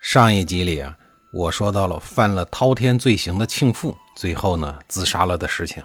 [0.00, 0.96] 上一集里啊，
[1.32, 5.82] 我说到了犯了滔天罪行的庆父，最后呢自杀了的事情。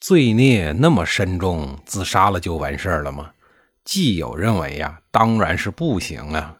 [0.00, 3.32] 罪孽那么深重，自杀了就完事儿了吗？
[3.84, 6.56] 季友认为呀，当然是不行啊。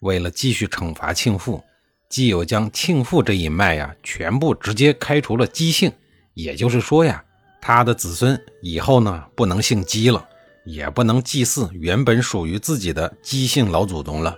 [0.00, 1.62] 为了继续惩罚庆父，
[2.08, 5.92] 季友将庆父这一脉呀，全部直接开除了姬姓，
[6.34, 7.22] 也就是说呀，
[7.62, 10.28] 他的子孙以后呢不能姓姬了，
[10.66, 14.36] 也不能祭祀原本属于自己的姬姓老祖宗了。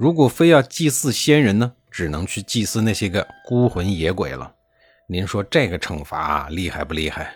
[0.00, 4.50] 如果非要祭祀先人呢，只能去祭祀那些个孤魂野鬼了。
[5.06, 7.30] 您说这个惩罚厉害不厉害？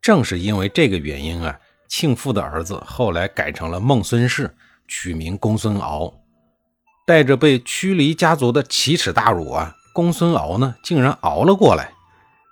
[0.00, 4.50] 正是因为这个原因啊，庆父的儿子后来改成了孟孙氏，
[4.88, 6.10] 取名公孙敖，
[7.06, 11.92] 带着被驱离家族的奇耻大辱啊，公孙敖呢竟然熬了过来。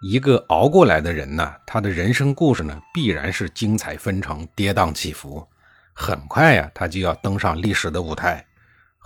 [0.03, 5.49] 一个熬过来的人呢，他的人生故事呢必然是精彩纷呈、跌宕起伏，
[5.95, 8.45] 很快呀，他就要登上历史的舞台。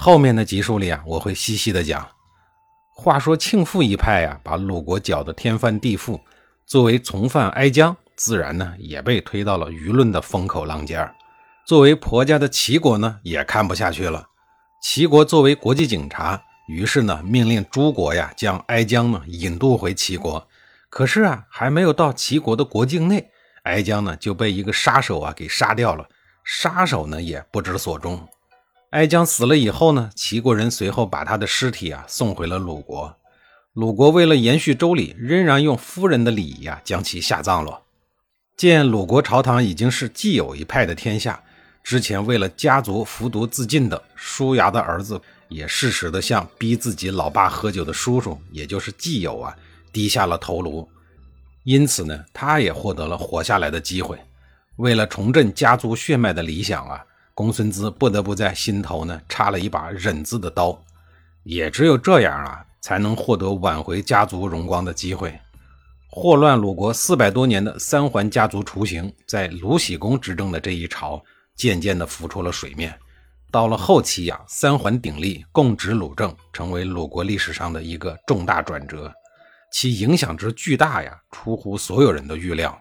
[0.04, 2.04] 后面的集数里啊，我会细细的讲。
[2.92, 6.20] 话说庆父一派呀，把鲁国搅得天翻地覆，
[6.66, 11.08] 作为从犯哀姜，自然呢也被推到了舆论的风口浪尖
[11.64, 14.26] 作为婆家的齐国呢，也看不下去了。
[14.82, 20.48] 齐国作为国际警察，于是呢命令诸国呀，将哀姜呢引渡回齐国。
[20.90, 23.30] 可是啊，还没有到齐国的国境内，
[23.62, 26.04] 哀姜呢就被一个杀手啊给杀掉了。
[26.42, 28.28] 杀手呢也不知所终。
[28.92, 33.16] 哀姜死了以后呢，齐国人随后把他的尸体啊送回了鲁国。
[33.72, 37.80] 鲁国为了延续周礼，仍然用夫人的礼仪啊将其下葬了。
[38.54, 41.42] 见鲁国朝堂已经是既有一派的天下，
[41.82, 49.56] 之前为了家族服毒自尽的叔牙的儿子，也适时的向逼自己老爸喝酒的叔叔，也就是季友啊，
[49.90, 50.86] 低下了头颅。
[51.64, 54.18] 因此呢，他也获得了活下来的机会。
[54.76, 57.02] 为了重振家族血脉的理想啊。
[57.34, 60.78] 公孙资不得不在心头呢插了一把忍字的刀，
[61.44, 65.38] 也只有这样啊，才能获得挽回家族荣光的机会。
[66.08, 71.22] 祸乱鲁国四百多年的三桓家族雏形，在鲁僖公执政的这一朝，
[71.56, 72.94] 渐渐地浮出了水面。
[73.50, 79.10] 到了后期呀，三桓鼎立，共执鲁政，成为鲁国历史上的一个重大转折，
[79.72, 82.78] 其影响之巨大呀，出乎所有人的预料。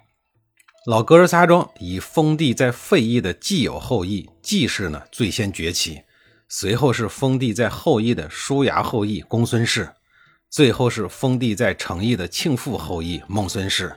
[0.88, 6.02] 老哥儿仨中，以封地在费邑的季友后裔季氏呢最先崛起，
[6.50, 9.88] 随后是封地在后邑的叔牙后裔公孙氏，
[10.50, 13.96] 最后是封地在成邑的庆父后裔孟孙氏。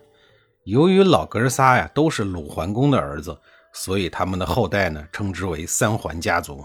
[0.65, 3.35] 由于老哥儿仨呀都是鲁桓公的儿子，
[3.73, 6.63] 所以他们的后代呢称之为三桓家族。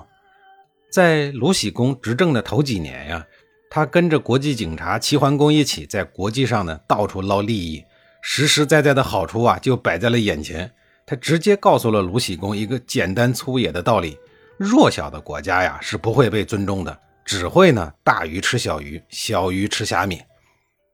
[0.92, 3.26] 在鲁僖公执政的头几年呀，
[3.70, 7.82] 他跟着国际警察齐桓公一起在国际上呢到处捞利益。
[8.22, 10.72] 实实在在的好处啊，就摆在了眼前。
[11.06, 14.18] 他直接告诉了鲁喜公一个简单粗野的道理：
[14.58, 20.22] 弱小的国家呀是不会被尊重的，只会呢大鱼吃小鱼，小鱼吃虾米。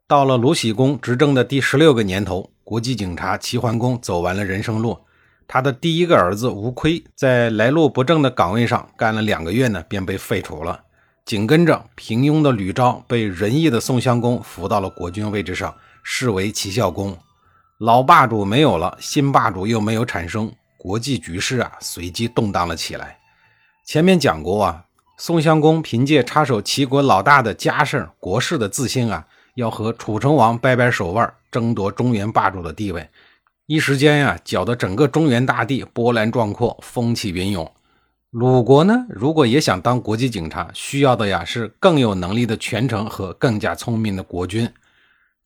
[0.08, 4.98] 到了鲁喜公执政的第十六个年头，国际警察齐桓公走完了人生路，
[5.48, 10.82] 他的第一个儿子吴亏在来路不正的岗位上干了两个月呢，便被废除了。
[11.26, 15.76] 紧跟着，平庸的吕昭被仁义的宋襄公扶到了国君位置上。
[16.08, 17.18] 视为齐孝公，
[17.80, 23.18] 老霸主没有了，新霸主又没有产生，国际局势啊随即动荡了起来。
[23.88, 24.86] 前面讲过啊，
[25.18, 29.26] 宋襄公凭借插手齐国老大的家事国事的自信啊，
[29.56, 33.10] 要和楚成王掰掰手腕，争夺中原霸主的地位，
[33.66, 37.75] 一时间呀，搅得整个中原大地波澜壮阔，风起云涌。
[38.38, 44.70] 鲁国呢，如果也想当国际警察，需要的呀是更有能力的权臣和更加聪明的国君。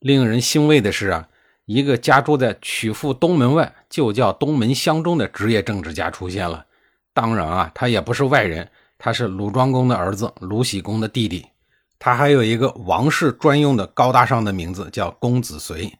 [0.00, 1.28] 令人欣慰的是啊，
[1.66, 6.66] 一个家住在曲阜东门外，就叫东门乡中的职业政治家出现了。
[7.14, 8.68] 当然啊，他也不是外人，
[8.98, 11.46] 他是鲁庄公的儿子，鲁僖公的弟弟。
[11.96, 15.92] 他还有一个王室专用的高大上的名字，叫公子绥。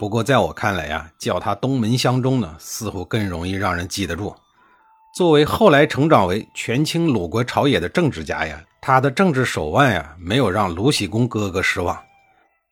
[0.00, 4.34] 不过在我看来呀，叫他东门乡中呢，似乎更容易让人记得住。
[5.14, 11.96] 作为后来成长为权倾鲁国朝野的政治家呀，他的政治手腕呀，没有让鲁僖公哥哥失望。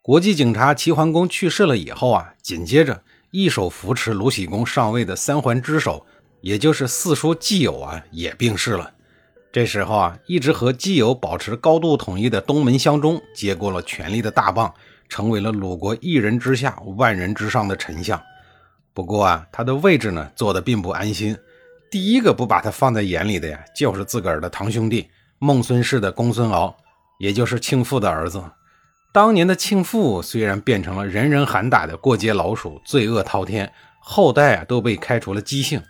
[0.02, 3.00] 国际警察齐桓公去世了以后啊，紧接着
[3.30, 6.04] 一手扶持鲁僖公上位的三桓之首，
[6.40, 8.90] 也就是四叔季友啊，也病逝了。
[9.52, 14.74] 这时候啊，一直和基友保持高度统一的东门襄中接过了权力的大棒，
[15.08, 18.20] 成为了鲁国一人之下、万人之上的丞相。
[18.92, 21.38] 不过啊，他的位置呢，坐的并不安心。
[21.92, 26.74] 第一个不把他放在眼里的呀，就是自个儿的堂兄弟孟孙氏的公孙敖，
[27.18, 28.42] 也就是庆父的儿子。
[29.12, 35.82] 当年的庆父虽然变成了人人喊打的过街老鼠，罪恶滔天，后代啊都被开除了姬姓，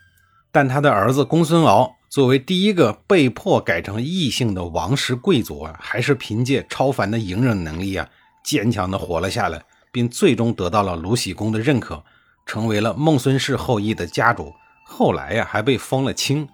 [0.51, 1.95] 但他的儿子公孙敖。
[2.11, 8.09] 作为第一个被迫改成异姓的王室贵族啊，还是凭借超凡的隐忍能力啊，
[8.45, 9.63] 坚强的活了下来，
[9.93, 12.03] 并最终得到了鲁僖公的认可，
[12.45, 14.53] 成为了孟孙氏后裔的家主。
[14.93, 16.47] 后来呀，还被封了卿。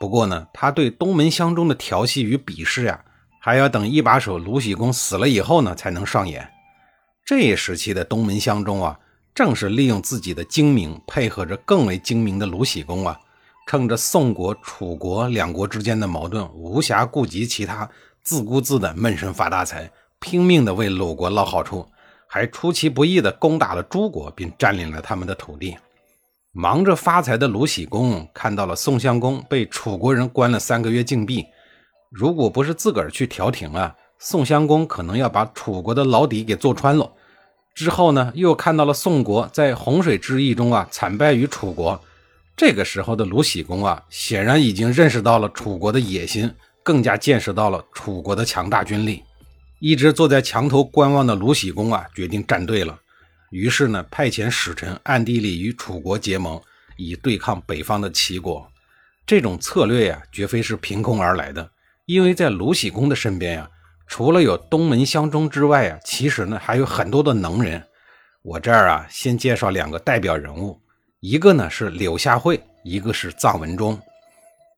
[0.00, 3.04] 不过呢，他对东门乡中的调戏与鄙视呀，
[3.38, 6.50] 还要等一把手鲁喜公死了以后呢，才能上演。
[7.24, 8.98] 这一时期的东门乡中啊，
[9.34, 13.20] 正是利用自己的精明，配合着更为精明的鲁喜公啊。
[13.68, 17.88] 趁着宋国、楚国两国之间的矛盾，无暇顾及其他，
[18.22, 21.86] 自顾自的闷声发大财，拼命的为鲁国捞好处，
[22.26, 25.76] 还出其不意的攻打了诸国，并占领了他们的土地。
[26.54, 31.46] 忙着发财的鲁僖公看到了宋襄公被楚国人关了三个月禁闭，
[32.10, 37.10] 如果不是自个儿去调停啊，宋襄公可能要把楚国的牢底给坐穿了。
[37.74, 41.98] 之后呢，又看到了宋国在洪水之役中啊惨败于楚国。
[42.54, 46.52] 这个时候的鲁僖公啊，显然已经认识到了楚国的野心，
[46.82, 49.22] 更加见识到了楚国的强大军力。
[49.78, 52.98] 一直坐在墙头观望的鲁僖公啊，决定站队了。
[53.52, 56.58] 于是呢，派遣使臣暗地里与楚国结盟，
[56.96, 58.66] 以对抗北方的齐国。
[59.26, 61.70] 这种策略呀，绝非是凭空而来的，
[62.06, 63.68] 因为在鲁僖公的身边呀，
[64.06, 67.84] 除了有东门襄中之外啊，其实呢还有很多的能人。
[68.40, 70.80] 我这儿啊，先介绍两个代表人物。
[71.20, 74.00] 一个呢是柳下惠，一个是臧文忠。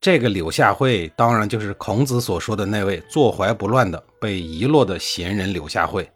[0.00, 6.10] 这个柳下惠当然就是孔子所说的那位坐怀不乱的被遗落的贤人柳下惠。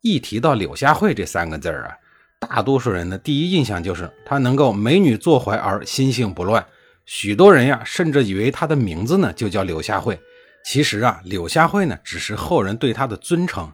[0.00, 1.96] 一提到柳下惠这三个字儿啊，
[2.38, 6.64] 大多数人的第一印象就是他能够美女坐怀而心性不乱。
[7.04, 10.18] 许多人呀，甚至以为他的名字呢就叫柳下惠。
[10.64, 13.72] 其实啊，柳下惠呢只是后人对他的尊称。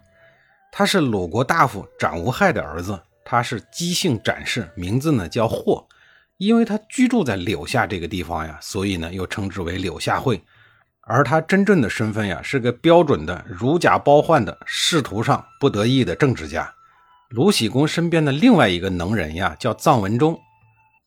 [0.71, 2.99] 他是鲁国大夫展无害的儿子。
[3.27, 5.87] 他是姬姓展氏，名字呢叫霍，
[6.37, 10.43] 因为他居住在柳下这个地方呀，所以呢又称之为柳下惠。
[11.07, 16.75] 而他真正的身份呀，是个标准的如假包换的仕途上不得意的政治家。
[17.29, 20.39] 鲁僖公身边的另外一个能人呀，叫臧文忠。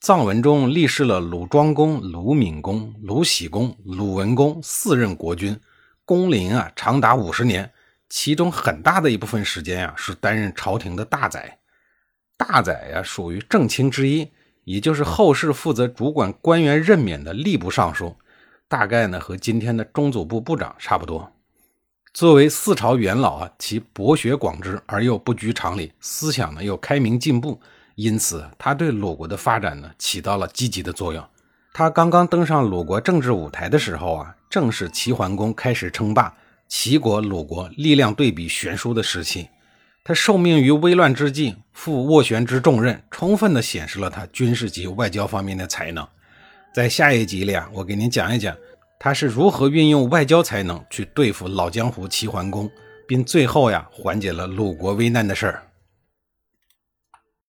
[0.03, 5.59] 臧文忠历仕了鲁庄公、鲁闵公、鲁僖公、鲁文公四任国君，
[6.05, 7.71] 公龄啊长达五十年，
[8.07, 11.57] 其中很大的一部分时间呀是担任朝廷的大宰。
[12.37, 14.29] 大宰呀，属于正卿之一，
[14.65, 18.15] 也就是后世负责主管官员任免的吏部尚书，
[18.69, 21.31] 大概呢和今天的中组部部长差不多。
[22.13, 27.61] 作为四朝元老啊，其博学广知而又不拘常理，思想呢又开明进步，
[27.95, 31.23] 因此他对鲁国的发展呢起到了积极的作用。
[31.73, 36.33] 他刚刚登上鲁国政治舞台的时候啊，正是齐桓公开始称霸，
[36.67, 39.47] 齐国、鲁国力量对比悬殊的时期。
[40.03, 46.07] 他受命于危乱之际，负斡旋之重任，充分地显示了他军事及外交方面的才能。
[46.77, 48.55] 在下一集里啊，我给您讲一讲
[48.99, 52.69] 他是如何运用外交才能去对付老江湖齐桓公，
[53.07, 55.63] 并最后呀缓解了鲁国危难的事儿。